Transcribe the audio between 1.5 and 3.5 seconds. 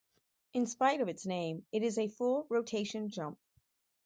it is a full rotation jump.